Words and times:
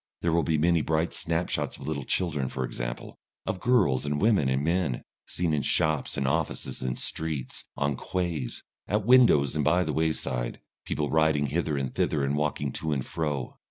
There 0.23 0.33
will 0.33 0.41
be 0.41 0.57
many 0.57 0.81
bright 0.81 1.13
snapshots 1.13 1.77
of 1.77 1.87
little 1.87 2.05
children, 2.05 2.49
for 2.49 2.65
example, 2.65 3.19
of 3.45 3.59
girls 3.59 4.03
and 4.03 4.19
women 4.19 4.49
and 4.49 4.63
men, 4.63 5.03
seen 5.27 5.53
in 5.53 5.61
shops 5.61 6.17
and 6.17 6.27
offices 6.27 6.81
and 6.81 6.97
streets, 6.97 7.65
on 7.77 7.95
quays, 7.95 8.63
at 8.87 9.05
windows 9.05 9.55
and 9.55 9.63
by 9.63 9.83
the 9.83 9.93
wayside, 9.93 10.59
people 10.85 11.11
riding 11.11 11.45
hither 11.45 11.77
and 11.77 11.93
thither 11.93 12.23
and 12.25 12.35
walking 12.35 12.71
to 12.71 12.91
and 12.93 13.05
fro. 13.05 13.59